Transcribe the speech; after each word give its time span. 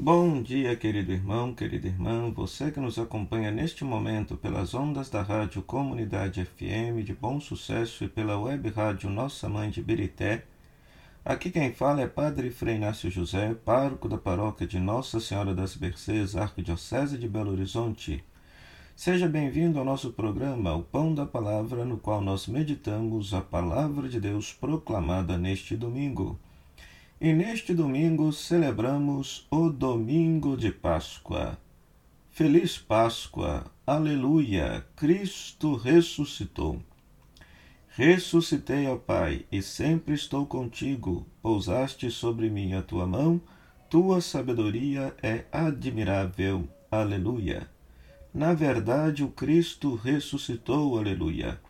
Bom 0.00 0.40
dia, 0.40 0.76
querido 0.76 1.10
irmão, 1.10 1.52
querida 1.52 1.88
irmã, 1.88 2.30
você 2.30 2.70
que 2.70 2.78
nos 2.78 3.00
acompanha 3.00 3.50
neste 3.50 3.84
momento 3.84 4.36
pelas 4.36 4.72
ondas 4.72 5.10
da 5.10 5.22
Rádio 5.22 5.60
Comunidade 5.60 6.44
FM 6.44 7.04
de 7.04 7.12
Bom 7.12 7.40
Sucesso 7.40 8.04
e 8.04 8.08
pela 8.08 8.38
web 8.38 8.68
rádio 8.70 9.10
Nossa 9.10 9.48
Mãe 9.48 9.70
de 9.70 9.82
Birité. 9.82 10.44
Aqui 11.24 11.50
quem 11.50 11.72
fala 11.72 12.00
é 12.00 12.06
Padre 12.06 12.48
Frei 12.48 12.76
Inácio 12.76 13.10
José, 13.10 13.54
pároco 13.64 14.08
da 14.08 14.16
paróquia 14.16 14.68
de 14.68 14.78
Nossa 14.78 15.18
Senhora 15.18 15.52
das 15.52 15.76
Mercês, 15.76 16.36
Arquidiocese 16.36 17.18
de 17.18 17.28
Belo 17.28 17.50
Horizonte. 17.50 18.22
Seja 18.94 19.26
bem-vindo 19.28 19.80
ao 19.80 19.84
nosso 19.84 20.12
programa 20.12 20.76
O 20.76 20.84
Pão 20.84 21.12
da 21.12 21.26
Palavra, 21.26 21.84
no 21.84 21.98
qual 21.98 22.20
nós 22.20 22.46
meditamos 22.46 23.34
a 23.34 23.40
palavra 23.40 24.08
de 24.08 24.20
Deus 24.20 24.52
proclamada 24.52 25.36
neste 25.36 25.76
domingo. 25.76 26.38
E 27.20 27.32
neste 27.32 27.74
domingo 27.74 28.32
celebramos 28.32 29.44
o 29.50 29.70
Domingo 29.70 30.56
de 30.56 30.70
Páscoa. 30.70 31.58
Feliz 32.30 32.78
Páscoa, 32.78 33.64
Aleluia! 33.84 34.86
Cristo 34.94 35.74
ressuscitou. 35.74 36.80
Ressuscitei, 37.88 38.86
ó 38.86 38.94
Pai, 38.94 39.44
e 39.50 39.60
sempre 39.60 40.14
estou 40.14 40.46
contigo. 40.46 41.26
Pousaste 41.42 42.08
sobre 42.08 42.48
mim 42.48 42.74
a 42.74 42.82
tua 42.82 43.04
mão, 43.04 43.40
tua 43.90 44.20
sabedoria 44.20 45.12
é 45.20 45.44
admirável. 45.50 46.68
Aleluia! 46.88 47.68
Na 48.32 48.54
verdade, 48.54 49.24
o 49.24 49.28
Cristo 49.28 49.96
ressuscitou, 49.96 50.96
aleluia. 50.96 51.60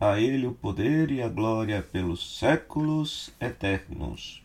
A 0.00 0.18
ele 0.18 0.46
o 0.46 0.54
poder 0.54 1.10
e 1.10 1.20
a 1.20 1.28
glória 1.28 1.82
pelos 1.82 2.38
séculos 2.38 3.30
eternos. 3.38 4.43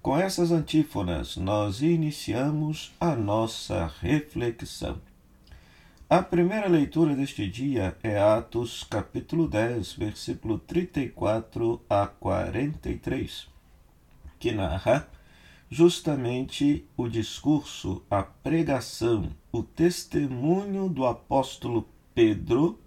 Com 0.00 0.16
essas 0.16 0.52
antífonas, 0.52 1.36
nós 1.36 1.82
iniciamos 1.82 2.92
a 3.00 3.16
nossa 3.16 3.92
reflexão. 4.00 5.00
A 6.08 6.22
primeira 6.22 6.68
leitura 6.68 7.16
deste 7.16 7.48
dia 7.48 7.96
é 8.02 8.16
Atos, 8.16 8.84
capítulo 8.84 9.48
10, 9.48 9.94
versículo 9.94 10.60
34 10.60 11.82
a 11.90 12.06
43, 12.06 13.48
que 14.38 14.52
narra 14.52 15.08
justamente 15.68 16.86
o 16.96 17.08
discurso, 17.08 18.00
a 18.08 18.22
pregação, 18.22 19.30
o 19.50 19.64
testemunho 19.64 20.88
do 20.88 21.04
apóstolo 21.06 21.86
Pedro, 22.14 22.78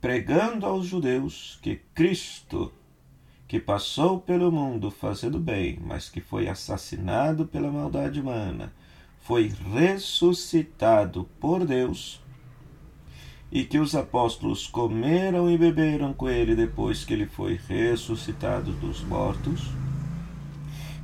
pregando 0.00 0.64
aos 0.64 0.86
judeus 0.86 1.58
que 1.62 1.76
Cristo 1.94 2.72
que 3.48 3.58
passou 3.58 4.20
pelo 4.20 4.52
mundo 4.52 4.90
fazendo 4.90 5.40
bem, 5.40 5.78
mas 5.82 6.10
que 6.10 6.20
foi 6.20 6.46
assassinado 6.46 7.46
pela 7.46 7.72
maldade 7.72 8.20
humana, 8.20 8.70
foi 9.20 9.50
ressuscitado 9.74 11.26
por 11.40 11.64
Deus, 11.64 12.22
e 13.50 13.64
que 13.64 13.78
os 13.78 13.94
apóstolos 13.94 14.66
comeram 14.66 15.50
e 15.50 15.56
beberam 15.56 16.12
com 16.12 16.28
ele 16.28 16.54
depois 16.54 17.06
que 17.06 17.14
ele 17.14 17.26
foi 17.26 17.58
ressuscitado 17.66 18.72
dos 18.72 19.02
mortos, 19.02 19.62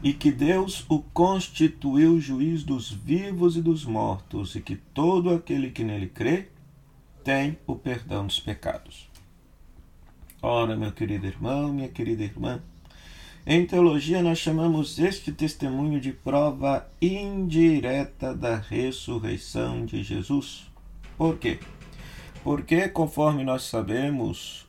e 0.03 0.12
que 0.12 0.31
Deus 0.31 0.84
o 0.86 1.01
constituiu 1.01 2.20
juiz 2.20 2.62
dos 2.62 2.92
vivos 2.92 3.56
e 3.56 3.62
dos 3.62 3.86
mortos, 3.86 4.55
e 4.55 4.61
que 4.61 4.77
todo 4.77 5.31
aquele 5.31 5.70
que 5.70 5.83
nele 5.83 6.08
crê 6.08 6.48
tem 7.25 7.56
o 7.67 7.75
perdão 7.75 8.27
dos 8.27 8.39
pecados. 8.39 9.14
Ora, 10.47 10.77
meu 10.77 10.92
querido 10.92 11.27
irmão, 11.27 11.73
minha 11.73 11.89
querida 11.89 12.23
irmã, 12.23 12.61
em 13.47 13.64
teologia 13.64 14.23
nós 14.23 14.37
chamamos 14.37 14.98
este 14.98 15.33
testemunho 15.33 15.98
de 15.98 16.12
prova 16.12 16.86
indireta 17.01 18.34
da 18.34 18.56
ressurreição 18.56 19.86
de 19.86 20.03
Jesus. 20.03 20.67
Por 21.17 21.39
quê? 21.39 21.59
Porque, 22.42 22.91
conforme 22.91 23.42
nós 23.42 23.62
sabemos, 23.62 24.67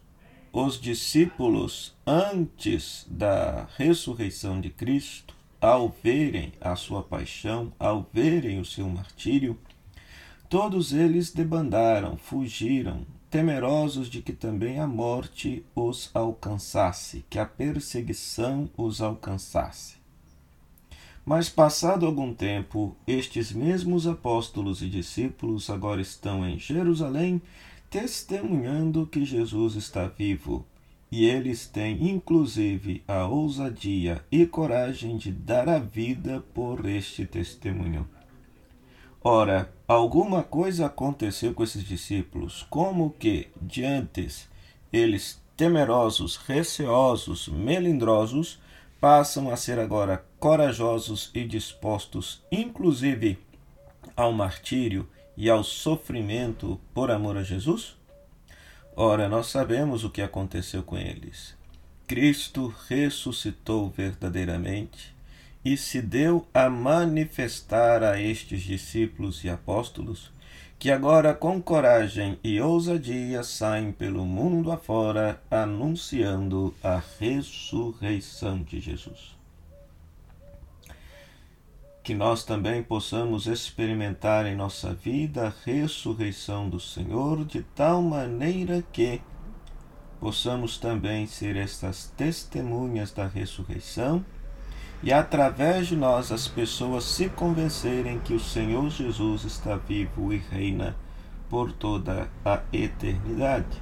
os 0.53 0.79
discípulos, 0.79 1.93
antes 2.07 3.05
da 3.09 3.67
ressurreição 3.75 4.61
de 4.61 4.69
Cristo, 4.69 5.35
ao 5.59 5.93
verem 6.01 6.53
a 6.61 6.77
sua 6.77 7.03
paixão, 7.03 7.73
ao 7.77 8.09
verem 8.13 8.61
o 8.61 8.65
seu 8.65 8.87
martírio, 8.87 9.59
todos 10.47 10.93
eles 10.93 11.33
debandaram, 11.33 12.15
fugiram, 12.15 13.05
temerosos 13.29 14.09
de 14.09 14.21
que 14.21 14.33
também 14.33 14.79
a 14.79 14.87
morte 14.87 15.65
os 15.75 16.09
alcançasse, 16.13 17.25
que 17.29 17.39
a 17.39 17.45
perseguição 17.45 18.69
os 18.77 19.01
alcançasse. 19.01 19.95
Mas, 21.25 21.49
passado 21.49 22.05
algum 22.05 22.33
tempo, 22.33 22.95
estes 23.07 23.51
mesmos 23.51 24.05
apóstolos 24.05 24.83
e 24.83 24.87
discípulos 24.87 25.69
agora 25.71 25.99
estão 25.99 26.47
em 26.47 26.59
Jerusalém, 26.59 27.41
testemunhando 27.89 29.07
que 29.07 29.25
Jesus 29.25 29.75
está 29.75 30.07
vivo, 30.07 30.65
e 31.11 31.25
eles 31.25 31.65
têm 31.65 32.09
inclusive 32.09 33.03
a 33.07 33.25
ousadia 33.25 34.23
e 34.31 34.45
coragem 34.45 35.17
de 35.17 35.31
dar 35.31 35.67
a 35.67 35.79
vida 35.79 36.43
por 36.53 36.85
este 36.85 37.25
testemunho. 37.25 38.07
Ora, 39.27 39.73
alguma 39.87 40.43
coisa 40.43 40.85
aconteceu 40.85 41.51
com 41.51 41.63
esses 41.63 41.83
discípulos, 41.83 42.61
como 42.69 43.09
que, 43.09 43.47
diante 43.59 44.29
eles 44.93 45.41
temerosos, 45.57 46.35
receosos, 46.37 47.47
melindrosos, 47.47 48.59
passam 49.01 49.49
a 49.49 49.57
ser 49.57 49.79
agora 49.79 50.23
corajosos 50.39 51.31
e 51.33 51.43
dispostos, 51.43 52.43
inclusive 52.51 53.39
ao 54.15 54.31
martírio 54.31 55.09
e 55.35 55.49
ao 55.49 55.63
sofrimento 55.63 56.79
por 56.93 57.09
amor 57.09 57.35
a 57.35 57.41
Jesus? 57.41 57.97
Ora, 58.95 59.27
nós 59.27 59.47
sabemos 59.47 60.03
o 60.03 60.11
que 60.11 60.21
aconteceu 60.21 60.83
com 60.83 60.99
eles. 60.99 61.57
Cristo 62.05 62.67
ressuscitou 62.87 63.89
verdadeiramente 63.89 65.14
e 65.65 65.75
se 65.75 65.99
deu 65.99 66.45
a 66.53 66.69
manifestar 66.69 68.03
a 68.03 68.21
estes 68.21 68.61
discípulos 68.61 69.43
e 69.43 69.49
apóstolos, 69.49 70.31
que 70.77 70.91
agora 70.91 71.33
com 71.33 71.59
coragem 71.59 72.37
e 72.43 72.61
ousadia 72.61 73.41
saem 73.41 73.91
pelo 73.91 74.23
mundo 74.23 74.71
afora 74.71 75.41
anunciando 75.49 76.75
a 76.83 77.01
ressurreição 77.19 78.61
de 78.61 78.79
Jesus. 78.79 79.35
Que 82.03 82.13
nós 82.13 82.43
também 82.43 82.83
possamos 82.83 83.47
experimentar 83.47 84.45
em 84.45 84.55
nossa 84.55 84.93
vida 84.93 85.47
a 85.47 85.53
ressurreição 85.65 86.69
do 86.69 86.79
Senhor 86.79 87.43
de 87.43 87.63
tal 87.63 88.03
maneira 88.03 88.83
que 88.93 89.19
possamos 90.19 90.77
também 90.77 91.25
ser 91.25 91.55
estas 91.55 92.05
testemunhas 92.15 93.11
da 93.11 93.25
ressurreição 93.25 94.23
e 95.03 95.13
através 95.13 95.87
de 95.87 95.95
nós 95.95 96.31
as 96.31 96.47
pessoas 96.47 97.03
se 97.03 97.29
convencerem 97.29 98.19
que 98.19 98.33
o 98.33 98.39
Senhor 98.39 98.89
Jesus 98.89 99.43
está 99.43 99.75
vivo 99.75 100.33
e 100.33 100.37
reina 100.37 100.95
por 101.49 101.71
toda 101.71 102.29
a 102.43 102.61
eternidade. 102.73 103.81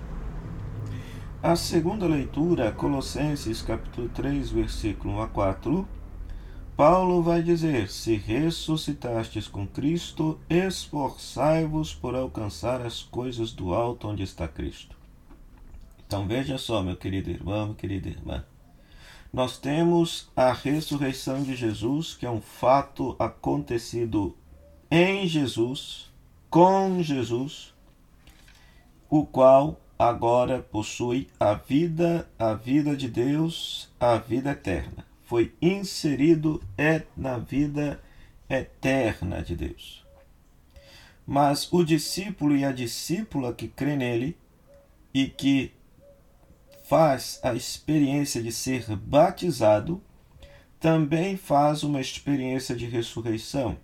A 1.41 1.55
segunda 1.55 2.05
leitura, 2.05 2.71
Colossenses 2.71 3.61
capítulo 3.61 4.09
3, 4.09 4.51
versículo 4.51 5.15
1 5.15 5.21
a 5.21 5.27
4, 5.27 5.87
Paulo 6.75 7.21
vai 7.21 7.43
dizer: 7.43 7.89
Se 7.89 8.15
ressuscitastes 8.15 9.47
com 9.47 9.67
Cristo, 9.67 10.39
esforçai-vos 10.49 11.93
por 11.93 12.15
alcançar 12.15 12.81
as 12.81 13.03
coisas 13.03 13.51
do 13.51 13.73
alto 13.73 14.07
onde 14.07 14.23
está 14.23 14.47
Cristo. 14.47 14.95
Então 16.07 16.27
veja 16.27 16.57
só, 16.57 16.81
meu 16.81 16.95
querido 16.95 17.29
irmão, 17.29 17.73
querida 17.73 18.09
irmã 18.09 18.43
nós 19.33 19.57
temos 19.57 20.29
a 20.35 20.53
ressurreição 20.53 21.41
de 21.41 21.55
Jesus, 21.55 22.13
que 22.13 22.23
é 22.23 22.29
um 22.29 22.39
fato 22.39 23.15
acontecido 23.17 24.37
em 24.91 25.27
Jesus, 25.27 26.11
com 26.51 27.01
Jesus, 27.01 27.73
o 29.09 29.25
qual 29.25 29.81
agora 29.97 30.61
possui 30.61 31.27
a 31.39 31.55
vida, 31.55 32.29
a 32.37 32.53
vida 32.53 32.95
de 32.95 33.09
Deus, 33.09 33.89
a 33.99 34.17
vida 34.17 34.51
eterna. 34.51 35.03
Foi 35.23 35.51
inserido 35.59 36.61
é 36.77 37.01
na 37.17 37.39
vida 37.39 37.99
eterna 38.47 39.41
de 39.41 39.55
Deus. 39.55 40.05
Mas 41.25 41.73
o 41.73 41.83
discípulo 41.83 42.55
e 42.55 42.63
a 42.63 42.71
discípula 42.71 43.51
que 43.51 43.67
crê 43.67 43.95
nele 43.95 44.37
e 45.11 45.27
que 45.27 45.71
faz 46.93 47.39
a 47.41 47.55
experiência 47.55 48.39
de 48.39 48.51
ser 48.51 48.95
batizado, 48.95 49.99
também 50.79 51.35
faz 51.35 51.81
uma 51.81 51.99
experiência 51.99 52.75
de 52.75 52.85
ressurreição, 52.85 53.79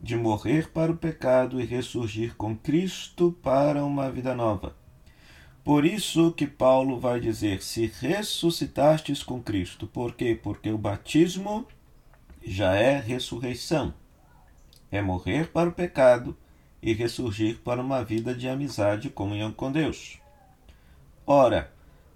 de 0.00 0.14
morrer 0.14 0.70
para 0.70 0.92
o 0.92 0.96
pecado 0.96 1.60
e 1.60 1.64
ressurgir 1.64 2.36
com 2.36 2.56
Cristo 2.56 3.36
para 3.42 3.84
uma 3.84 4.08
vida 4.08 4.36
nova. 4.36 4.76
Por 5.64 5.84
isso 5.84 6.30
que 6.30 6.46
Paulo 6.46 7.00
vai 7.00 7.18
dizer: 7.18 7.60
se 7.60 7.86
ressuscitastes 7.86 9.24
com 9.24 9.42
Cristo. 9.42 9.88
Por 9.88 10.14
quê? 10.14 10.38
Porque 10.40 10.70
o 10.70 10.78
batismo 10.78 11.66
já 12.40 12.76
é 12.76 13.00
ressurreição. 13.00 13.92
é 14.92 15.02
morrer 15.02 15.48
para 15.48 15.70
o 15.70 15.72
pecado 15.72 16.36
e 16.80 16.92
ressurgir 16.92 17.58
para 17.64 17.82
uma 17.82 18.04
vida 18.04 18.32
de 18.32 18.48
amizade 18.48 19.08
e 19.08 19.10
comunhão 19.10 19.50
com 19.50 19.72
Deus. 19.72 20.20
Ora, 21.26 21.73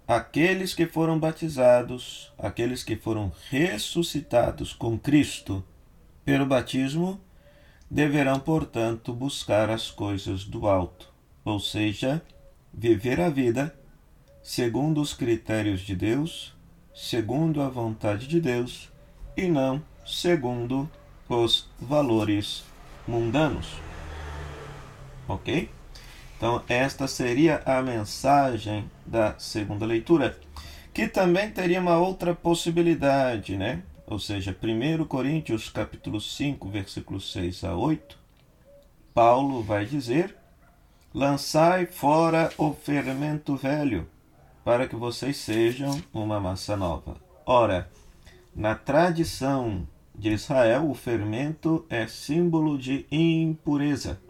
aqueles 0.09 0.73
que 0.73 0.87
foram 0.87 1.19
batizados, 1.19 2.33
aqueles 2.35 2.83
que 2.83 2.95
foram 2.95 3.31
ressuscitados 3.51 4.73
com 4.73 4.97
Cristo 4.97 5.63
pelo 6.25 6.47
batismo, 6.47 7.21
deverão, 7.91 8.39
portanto, 8.39 9.13
buscar 9.13 9.69
as 9.69 9.91
coisas 9.91 10.43
do 10.43 10.67
alto, 10.67 11.13
ou 11.45 11.59
seja, 11.59 12.23
viver 12.73 13.21
a 13.21 13.29
vida 13.29 13.75
segundo 14.41 14.99
os 14.99 15.13
critérios 15.13 15.81
de 15.81 15.95
Deus, 15.95 16.55
segundo 16.91 17.61
a 17.61 17.69
vontade 17.69 18.25
de 18.25 18.41
Deus 18.41 18.89
e 19.37 19.47
não 19.47 19.79
segundo 20.07 20.89
os 21.29 21.69
valores 21.79 22.63
mundanos. 23.07 23.67
Ok? 25.27 25.69
Então, 26.39 26.63
esta 26.69 27.05
seria 27.05 27.61
a 27.65 27.81
mensagem 27.81 28.89
da 29.05 29.37
segunda 29.37 29.85
leitura, 29.85 30.39
que 30.93 31.05
também 31.05 31.51
teria 31.51 31.81
uma 31.81 31.97
outra 31.97 32.33
possibilidade, 32.33 33.57
né? 33.57 33.83
Ou 34.07 34.17
seja, 34.17 34.55
1 34.63 35.03
Coríntios 35.03 35.69
capítulo 35.69 36.21
5, 36.21 36.69
versículos 36.69 37.29
6 37.33 37.65
a 37.65 37.75
8, 37.75 38.17
Paulo 39.13 39.61
vai 39.61 39.85
dizer: 39.85 40.33
Lançai 41.13 41.85
fora 41.85 42.49
o 42.57 42.71
fermento 42.71 43.57
velho, 43.57 44.07
para 44.63 44.87
que 44.87 44.95
vocês 44.95 45.35
sejam 45.35 46.01
uma 46.13 46.39
massa 46.39 46.77
nova. 46.77 47.17
Ora, 47.45 47.89
na 48.55 48.75
tradição 48.75 49.85
de 50.15 50.29
Israel, 50.29 50.89
o 50.89 50.93
fermento 50.93 51.85
é 51.89 52.07
símbolo 52.07 52.77
de 52.77 53.05
impureza. 53.11 54.21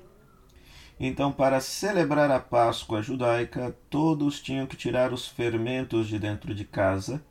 Então, 1.00 1.32
para 1.32 1.62
celebrar 1.62 2.30
a 2.30 2.40
Páscoa 2.40 3.02
judaica, 3.02 3.74
todos 3.90 4.42
tinham 4.42 4.68
que 4.68 4.76
tirar 4.76 5.14
os 5.14 5.26
fermentos 5.26 6.08
de 6.10 6.20
dentro 6.20 6.54
de 6.54 6.66
casa. 6.66 7.24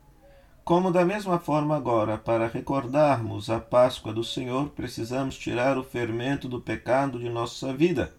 Como 0.63 0.91
da 0.91 1.05
mesma 1.05 1.37
forma 1.37 1.75
agora, 1.75 2.17
para 2.17 2.47
recordarmos 2.47 3.49
a 3.49 3.59
Páscoa 3.59 4.11
do 4.11 4.23
Senhor, 4.23 4.69
precisamos 4.69 5.37
tirar 5.37 5.77
o 5.77 5.83
fermento 5.83 6.49
do 6.49 6.59
pecado 6.59 7.19
de 7.19 7.29
nossa 7.29 7.71
vida. 7.71 8.11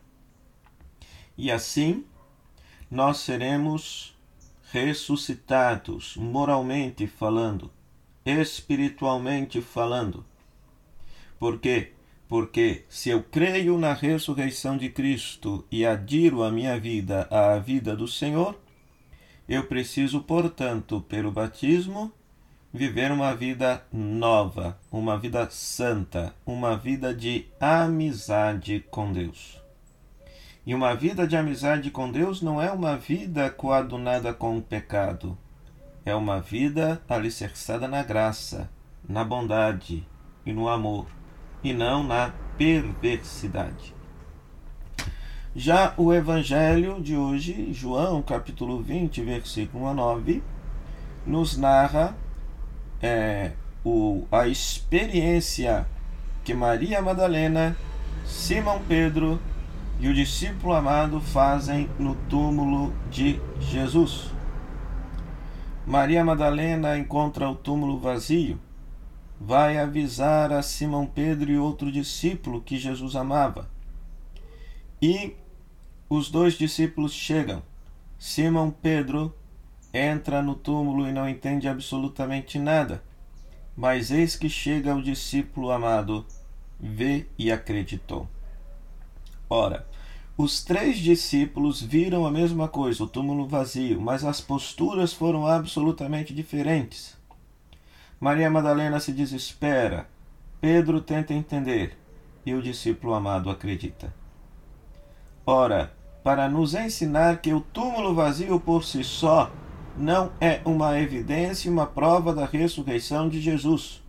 E 1.36 1.50
assim, 1.50 2.04
nós 2.88 3.18
seremos 3.18 4.16
ressuscitados, 4.70 6.16
moralmente 6.16 7.08
falando, 7.08 7.72
espiritualmente 8.24 9.60
falando. 9.60 10.24
Por 11.40 11.58
quê? 11.58 11.92
Porque 12.30 12.84
se 12.88 13.10
eu 13.10 13.24
creio 13.24 13.76
na 13.76 13.92
ressurreição 13.92 14.78
de 14.78 14.88
Cristo 14.88 15.66
e 15.68 15.84
adiro 15.84 16.44
a 16.44 16.50
minha 16.52 16.78
vida 16.78 17.26
à 17.28 17.58
vida 17.58 17.96
do 17.96 18.06
Senhor, 18.06 18.56
eu 19.48 19.66
preciso, 19.66 20.20
portanto, 20.20 21.00
pelo 21.08 21.32
batismo, 21.32 22.12
viver 22.72 23.10
uma 23.10 23.34
vida 23.34 23.84
nova, 23.92 24.78
uma 24.92 25.18
vida 25.18 25.50
santa, 25.50 26.32
uma 26.46 26.76
vida 26.76 27.12
de 27.12 27.48
amizade 27.58 28.84
com 28.92 29.12
Deus. 29.12 29.60
E 30.64 30.72
uma 30.72 30.94
vida 30.94 31.26
de 31.26 31.36
amizade 31.36 31.90
com 31.90 32.12
Deus 32.12 32.40
não 32.40 32.62
é 32.62 32.70
uma 32.70 32.96
vida 32.96 33.50
coadunada 33.50 34.32
com 34.32 34.56
o 34.56 34.62
pecado. 34.62 35.36
É 36.04 36.14
uma 36.14 36.40
vida 36.40 37.02
alicerçada 37.08 37.88
na 37.88 38.04
graça, 38.04 38.70
na 39.08 39.24
bondade 39.24 40.06
e 40.46 40.52
no 40.52 40.68
amor 40.68 41.18
e 41.62 41.72
não 41.72 42.02
na 42.02 42.32
perversidade. 42.56 43.94
Já 45.54 45.94
o 45.96 46.12
evangelho 46.12 47.00
de 47.00 47.16
hoje, 47.16 47.72
João 47.72 48.22
capítulo 48.22 48.82
20, 48.82 49.22
versículo 49.22 49.84
1 49.84 49.88
a 49.88 49.94
9, 49.94 50.42
nos 51.26 51.56
narra 51.56 52.14
é, 53.02 53.52
o, 53.84 54.24
a 54.30 54.46
experiência 54.46 55.86
que 56.44 56.54
Maria 56.54 57.02
Madalena, 57.02 57.76
Simão 58.24 58.80
Pedro 58.86 59.40
e 59.98 60.08
o 60.08 60.14
discípulo 60.14 60.72
amado 60.72 61.20
fazem 61.20 61.90
no 61.98 62.14
túmulo 62.14 62.94
de 63.10 63.40
Jesus. 63.60 64.30
Maria 65.86 66.24
Madalena 66.24 66.96
encontra 66.96 67.48
o 67.48 67.54
túmulo 67.54 67.98
vazio 67.98 68.58
vai 69.40 69.78
avisar 69.78 70.52
a 70.52 70.60
Simão 70.60 71.06
Pedro 71.06 71.50
e 71.50 71.56
outro 71.56 71.90
discípulo 71.90 72.60
que 72.60 72.76
Jesus 72.76 73.16
amava. 73.16 73.70
E 75.00 75.34
os 76.10 76.30
dois 76.30 76.54
discípulos 76.54 77.14
chegam. 77.14 77.62
Simão 78.18 78.70
Pedro 78.70 79.34
entra 79.94 80.42
no 80.42 80.54
túmulo 80.54 81.08
e 81.08 81.12
não 81.12 81.26
entende 81.26 81.66
absolutamente 81.66 82.58
nada. 82.58 83.02
Mas 83.74 84.10
eis 84.10 84.36
que 84.36 84.48
chega 84.50 84.94
o 84.94 85.02
discípulo 85.02 85.70
amado, 85.70 86.26
vê 86.78 87.26
e 87.38 87.50
acreditou. 87.50 88.28
Ora, 89.48 89.86
os 90.36 90.62
três 90.62 90.98
discípulos 90.98 91.80
viram 91.80 92.26
a 92.26 92.30
mesma 92.30 92.68
coisa, 92.68 93.04
o 93.04 93.08
túmulo 93.08 93.48
vazio, 93.48 94.00
mas 94.00 94.22
as 94.22 94.40
posturas 94.40 95.14
foram 95.14 95.46
absolutamente 95.46 96.34
diferentes. 96.34 97.19
Maria 98.20 98.50
Madalena 98.50 99.00
se 99.00 99.12
desespera. 99.12 100.06
Pedro 100.60 101.00
tenta 101.00 101.32
entender 101.32 101.96
e 102.44 102.52
o 102.52 102.60
discípulo 102.60 103.14
amado 103.14 103.48
acredita. 103.48 104.12
Ora, 105.46 105.90
para 106.22 106.46
nos 106.46 106.74
ensinar 106.74 107.38
que 107.38 107.54
o 107.54 107.62
túmulo 107.62 108.14
vazio 108.14 108.60
por 108.60 108.84
si 108.84 109.02
só 109.02 109.50
não 109.96 110.32
é 110.38 110.60
uma 110.66 111.00
evidência 111.00 111.68
e 111.68 111.72
uma 111.72 111.86
prova 111.86 112.34
da 112.34 112.44
ressurreição 112.44 113.26
de 113.26 113.40
Jesus, 113.40 114.02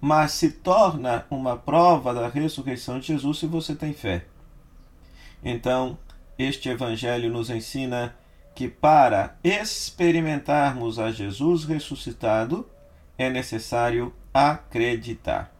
mas 0.00 0.30
se 0.32 0.52
torna 0.52 1.26
uma 1.28 1.56
prova 1.56 2.14
da 2.14 2.28
ressurreição 2.28 3.00
de 3.00 3.08
Jesus 3.08 3.38
se 3.38 3.46
você 3.46 3.74
tem 3.74 3.92
fé. 3.92 4.24
Então, 5.44 5.98
este 6.38 6.68
evangelho 6.68 7.28
nos 7.28 7.50
ensina 7.50 8.14
que 8.54 8.68
para 8.68 9.36
experimentarmos 9.42 11.00
a 11.00 11.10
Jesus 11.10 11.64
ressuscitado, 11.64 12.68
é 13.18 13.30
necessário 13.30 14.12
acreditar. 14.32 15.52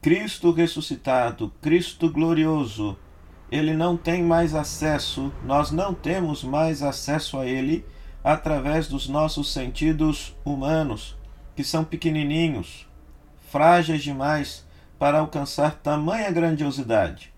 Cristo 0.00 0.52
ressuscitado, 0.52 1.52
Cristo 1.62 2.10
glorioso, 2.10 2.98
ele 3.50 3.72
não 3.72 3.96
tem 3.96 4.22
mais 4.22 4.54
acesso, 4.54 5.32
nós 5.44 5.70
não 5.70 5.94
temos 5.94 6.42
mais 6.42 6.82
acesso 6.82 7.38
a 7.38 7.46
ele 7.46 7.84
através 8.22 8.88
dos 8.88 9.08
nossos 9.08 9.52
sentidos 9.52 10.34
humanos, 10.44 11.16
que 11.54 11.62
são 11.62 11.84
pequenininhos, 11.84 12.86
frágeis 13.50 14.02
demais 14.02 14.66
para 14.98 15.20
alcançar 15.20 15.76
tamanha 15.76 16.30
grandiosidade. 16.30 17.32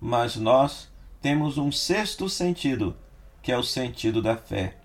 Mas 0.00 0.36
nós 0.36 0.92
temos 1.22 1.56
um 1.56 1.72
sexto 1.72 2.28
sentido, 2.28 2.96
que 3.42 3.50
é 3.50 3.56
o 3.56 3.62
sentido 3.62 4.20
da 4.20 4.36
fé. 4.36 4.76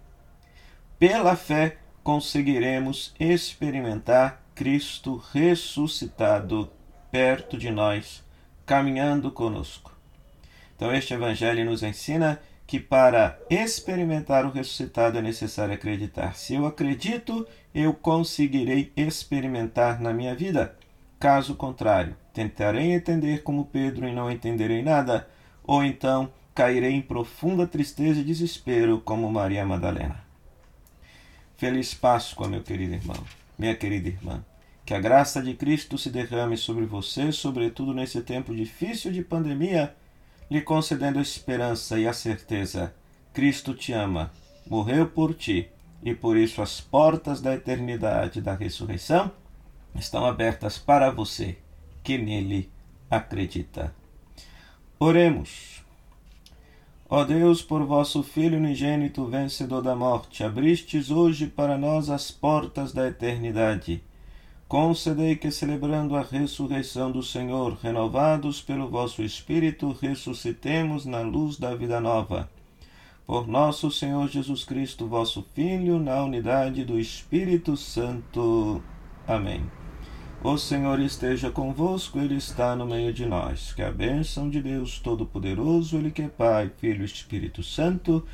Pela 0.97 1.35
fé, 1.35 1.77
conseguiremos 2.03 3.13
experimentar 3.19 4.41
Cristo 4.55 5.21
ressuscitado 5.31 6.71
perto 7.11 7.57
de 7.57 7.69
nós, 7.71 8.23
caminhando 8.65 9.31
conosco. 9.31 9.91
Então, 10.75 10.93
este 10.93 11.13
Evangelho 11.13 11.65
nos 11.65 11.83
ensina 11.83 12.39
que 12.65 12.79
para 12.79 13.37
experimentar 13.49 14.45
o 14.45 14.49
ressuscitado 14.49 15.17
é 15.17 15.21
necessário 15.21 15.73
acreditar. 15.73 16.35
Se 16.35 16.55
eu 16.55 16.65
acredito, 16.65 17.45
eu 17.75 17.93
conseguirei 17.93 18.91
experimentar 18.95 19.99
na 19.99 20.13
minha 20.13 20.33
vida. 20.33 20.75
Caso 21.19 21.55
contrário, 21.55 22.15
tentarei 22.33 22.93
entender 22.93 23.43
como 23.43 23.65
Pedro 23.65 24.07
e 24.07 24.13
não 24.13 24.31
entenderei 24.31 24.81
nada, 24.81 25.27
ou 25.63 25.83
então 25.83 26.31
cairei 26.55 26.93
em 26.93 27.01
profunda 27.01 27.67
tristeza 27.67 28.21
e 28.21 28.23
desespero 28.23 29.01
como 29.01 29.29
Maria 29.29 29.65
Madalena. 29.65 30.30
Feliz 31.61 31.93
Páscoa, 31.93 32.47
meu 32.47 32.63
querido 32.63 32.95
irmão, 32.95 33.23
minha 33.55 33.75
querida 33.75 34.07
irmã. 34.09 34.43
Que 34.83 34.95
a 34.95 34.99
graça 34.99 35.43
de 35.43 35.53
Cristo 35.53 35.95
se 35.95 36.09
derrame 36.09 36.57
sobre 36.57 36.87
você, 36.87 37.31
sobretudo 37.31 37.93
nesse 37.93 38.19
tempo 38.23 38.55
difícil 38.55 39.11
de 39.11 39.23
pandemia, 39.23 39.95
lhe 40.49 40.59
concedendo 40.59 41.19
a 41.19 41.21
esperança 41.21 41.99
e 41.99 42.07
a 42.07 42.13
certeza. 42.13 42.95
Cristo 43.31 43.75
te 43.75 43.93
ama, 43.93 44.31
morreu 44.65 45.05
por 45.05 45.35
ti, 45.35 45.69
e 46.01 46.15
por 46.15 46.35
isso 46.35 46.63
as 46.63 46.81
portas 46.81 47.39
da 47.41 47.53
eternidade 47.53 48.41
da 48.41 48.55
ressurreição 48.55 49.31
estão 49.93 50.25
abertas 50.25 50.79
para 50.79 51.11
você 51.11 51.59
que 52.03 52.17
nele 52.17 52.71
acredita. 53.07 53.93
Oremos. 54.99 55.80
Ó 57.13 57.25
Deus, 57.25 57.61
por 57.61 57.83
vosso 57.83 58.23
Filho 58.23 58.57
unigênito, 58.57 59.25
vencedor 59.25 59.81
da 59.81 59.93
morte, 59.93 60.45
abristes 60.45 61.11
hoje 61.11 61.45
para 61.45 61.77
nós 61.77 62.09
as 62.09 62.31
portas 62.31 62.93
da 62.93 63.05
eternidade. 63.05 64.01
Concedei 64.65 65.35
que, 65.35 65.51
celebrando 65.51 66.15
a 66.15 66.21
ressurreição 66.21 67.11
do 67.11 67.21
Senhor, 67.21 67.77
renovados 67.83 68.61
pelo 68.61 68.87
vosso 68.87 69.21
Espírito, 69.21 69.91
ressuscitemos 70.01 71.05
na 71.05 71.19
luz 71.19 71.57
da 71.57 71.75
vida 71.75 71.99
nova. 71.99 72.49
Por 73.27 73.45
nosso 73.45 73.91
Senhor 73.91 74.29
Jesus 74.29 74.63
Cristo, 74.63 75.05
vosso 75.05 75.45
Filho, 75.53 75.99
na 75.99 76.23
unidade 76.23 76.85
do 76.85 76.97
Espírito 76.97 77.75
Santo. 77.75 78.81
Amém. 79.27 79.80
O 80.43 80.57
Senhor 80.57 80.99
esteja 80.99 81.51
convosco, 81.51 82.17
Ele 82.17 82.33
está 82.33 82.75
no 82.75 82.87
meio 82.87 83.13
de 83.13 83.27
nós. 83.27 83.73
Que 83.73 83.83
a 83.83 83.91
bênção 83.91 84.49
de 84.49 84.59
Deus 84.59 84.97
Todo-Poderoso, 84.97 85.95
Ele 85.97 86.09
que 86.09 86.23
é 86.23 86.27
Pai, 86.27 86.71
Filho 86.79 87.03
e 87.03 87.05
Espírito 87.05 87.61
Santo, 87.61 88.25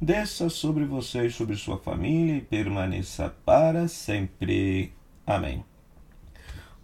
desça 0.00 0.48
sobre 0.48 0.84
você 0.84 1.26
e 1.26 1.30
sobre 1.30 1.56
sua 1.56 1.76
família 1.76 2.36
e 2.36 2.40
permaneça 2.40 3.34
para 3.44 3.88
sempre. 3.88 4.92
Amém. 5.26 5.64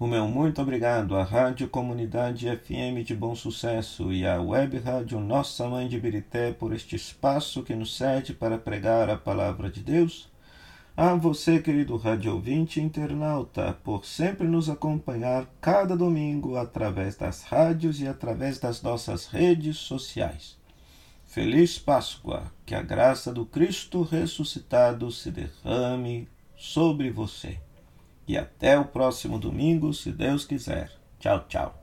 O 0.01 0.07
meu 0.09 0.27
muito 0.27 0.61
obrigado 0.61 1.15
à 1.15 1.23
Rádio 1.23 1.69
Comunidade 1.69 2.49
FM 2.49 3.07
de 3.07 3.15
Bom 3.15 3.37
Sucesso 3.37 4.12
e 4.12 4.27
à 4.27 4.43
Web 4.43 4.79
Rádio 4.81 5.21
Nossa 5.21 5.69
Mãe 5.69 5.87
de 5.87 6.01
Birité 6.01 6.53
por 6.53 6.73
este 6.73 6.97
espaço 6.97 7.62
que 7.62 7.77
nos 7.77 7.97
cede 7.97 8.35
para 8.35 8.59
pregar 8.59 9.09
a 9.09 9.17
palavra 9.17 9.71
de 9.71 9.81
Deus. 9.81 10.32
A 10.94 11.14
você, 11.14 11.58
querido 11.58 11.96
rádio 11.96 12.34
ouvinte 12.34 12.78
e 12.78 12.82
internauta, 12.82 13.78
por 13.82 14.04
sempre 14.04 14.46
nos 14.46 14.68
acompanhar 14.68 15.49
cada 15.58 15.96
domingo 15.96 16.56
através 16.56 17.16
das 17.16 17.42
rádios 17.44 17.99
e 18.00 18.06
através 18.06 18.58
das 18.58 18.82
nossas 18.82 19.26
redes 19.26 19.78
sociais. 19.78 20.58
Feliz 21.25 21.78
Páscoa! 21.78 22.52
Que 22.66 22.75
a 22.75 22.82
graça 22.82 23.32
do 23.32 23.46
Cristo 23.46 24.02
ressuscitado 24.02 25.11
se 25.11 25.30
derrame 25.30 26.28
sobre 26.58 27.11
você. 27.11 27.58
E 28.28 28.37
até 28.37 28.78
o 28.78 28.84
próximo 28.84 29.38
domingo, 29.38 29.94
se 29.94 30.12
Deus 30.12 30.44
quiser. 30.44 30.92
Tchau, 31.18 31.46
tchau. 31.49 31.82